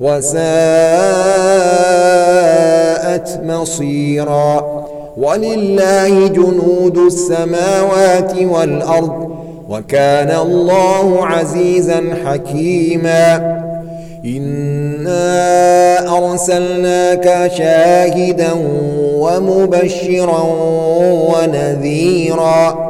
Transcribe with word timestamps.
وساءت 0.00 0.40
مصيرا. 3.44 4.80
ولله 5.16 6.28
جنود 6.28 6.98
السماوات 6.98 8.32
والأرض 8.42 9.30
وكان 9.68 10.30
الله 10.40 11.26
عزيزا 11.26 12.02
حكيما. 12.26 13.60
إنا 14.24 16.18
أرسلناك 16.18 17.50
شاهدا 17.58 18.50
ومبشرا 19.14 20.42
ونذيرا. 21.32 22.89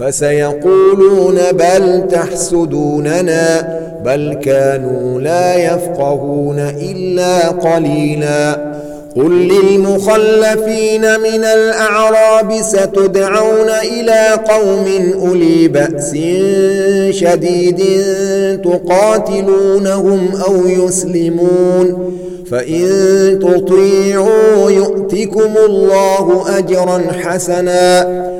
فسيقولون 0.00 1.38
بل 1.52 2.08
تحسدوننا 2.10 3.68
بل 4.04 4.38
كانوا 4.42 5.20
لا 5.20 5.74
يفقهون 5.74 6.58
إلا 6.58 7.48
قليلا. 7.48 8.70
قل 9.16 9.48
للمخلفين 9.48 11.00
من 11.00 11.44
الأعراب 11.44 12.52
ستدعون 12.62 13.70
إلى 13.82 14.28
قوم 14.48 15.12
أولي 15.20 15.68
بأس 15.68 16.10
شديد 17.10 17.82
تقاتلونهم 18.64 20.28
أو 20.46 20.66
يسلمون. 20.66 22.16
فإن 22.50 22.88
تطيعوا 23.42 24.70
يؤتكم 24.70 25.52
الله 25.68 26.44
أجرا 26.58 27.02
حسنا. 27.22 28.39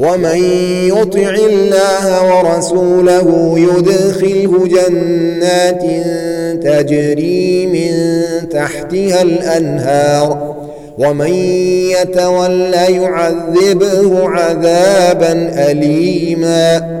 ومن 0.00 0.44
يطع 0.88 1.34
الله 1.50 2.36
ورسوله 2.36 3.54
يدخله 3.58 4.68
جنات 4.68 5.82
تجري 6.64 7.66
من 7.66 7.92
تحتها 8.48 9.22
الأنهار. 9.22 10.56
ومن 10.98 11.34
يتول 11.90 12.74
يعذبه 12.74 14.28
عذابا 14.28 15.50
أليما. 15.70 17.00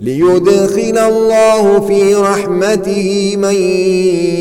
ليدخل 0.00 0.98
الله 0.98 1.80
في 1.80 2.14
رحمته 2.14 3.34
من 3.36 3.54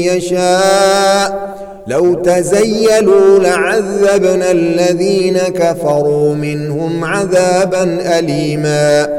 يشاء. 0.04 1.50
لو 1.88 2.14
تزيلوا 2.14 3.40
لعذبنا 3.40 4.52
الذين 4.52 5.38
كفروا 5.38 6.36
منهم 6.36 7.06
عذابا 7.06 7.84
أليماً. 8.20 9.19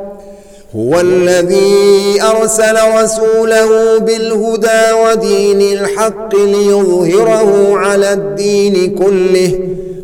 هو 0.75 0.99
الذي 0.99 2.21
أرسل 2.21 2.75
رسوله 3.03 3.99
بالهدى 3.99 4.91
ودين 5.05 5.61
الحق 5.61 6.35
ليظهره 6.35 7.77
على 7.77 8.13
الدين 8.13 8.95
كله 8.95 9.59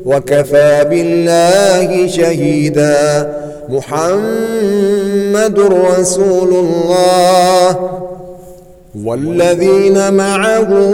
وكفى 0.05 0.85
بالله 0.89 2.07
شهيدا. 2.07 3.33
محمد 3.69 5.59
رسول 5.99 6.49
الله. 6.49 7.89
والذين 9.05 10.13
معه 10.13 10.93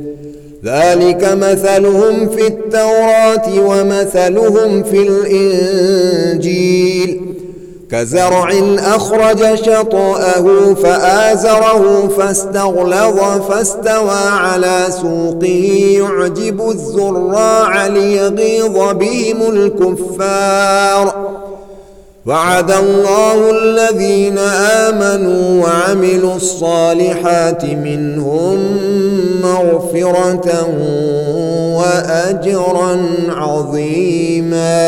ذلك 0.65 1.37
مثلهم 1.41 2.29
في 2.29 2.47
التوراة 2.47 3.59
ومثلهم 3.59 4.83
في 4.83 5.07
الإنجيل. 6.27 7.21
كزرع 7.91 8.53
أخرج 8.79 9.55
شطأه 9.55 10.73
فآزره 10.73 12.07
فاستغلظ 12.17 13.19
فاستوى 13.49 14.19
على 14.31 14.85
سوقه. 15.01 15.95
يعجب 15.99 16.69
الزراع 16.69 17.87
ليغيظ 17.87 18.77
بهم 18.93 19.41
الكفار. 19.49 21.31
وعد 22.25 22.71
الله 22.71 23.51
الذين 23.51 24.37
آمنوا 24.37 25.63
وعملوا 25.63 26.35
الصالحات 26.35 27.65
منهم 27.65 28.59
مغفرة 29.51 30.67
وأجرا 31.77 32.97
عظيماً. 33.29 34.81